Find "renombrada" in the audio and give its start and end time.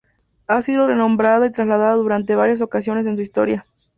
0.87-1.45